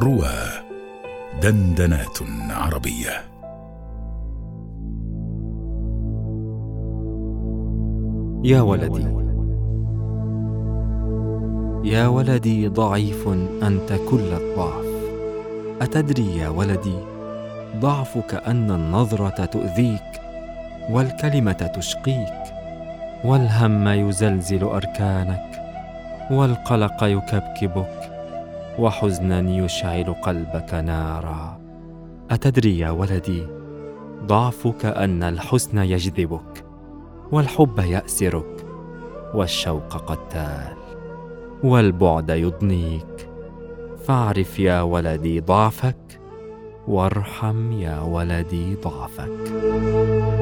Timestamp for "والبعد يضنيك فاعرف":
41.64-44.58